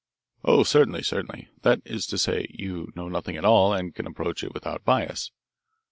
[0.43, 1.49] "Oh, certainly, certainly.
[1.61, 5.29] That is to say, you know nothing at all and can approach it without bias."